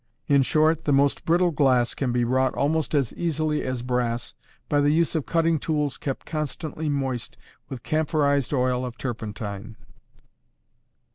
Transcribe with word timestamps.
In 0.25 0.41
short, 0.41 0.85
the 0.85 0.91
most 0.91 1.25
brittle 1.25 1.51
glass 1.51 1.93
can 1.93 2.11
be 2.11 2.25
wrought 2.25 2.55
almost 2.55 2.95
as 2.95 3.13
easily 3.13 3.61
as 3.61 3.83
brass 3.83 4.33
by 4.67 4.81
the 4.81 4.89
use 4.89 5.13
of 5.13 5.27
cutting 5.27 5.59
tools 5.59 5.99
kept 5.99 6.25
constantly 6.25 6.89
moist 6.89 7.37
with 7.69 7.83
camphorized 7.83 8.51
oil 8.51 8.83
of 8.83 8.97
turpentine. 8.97 9.75